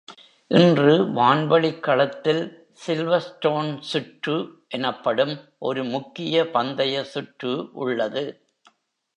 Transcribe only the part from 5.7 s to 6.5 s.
முக்கிய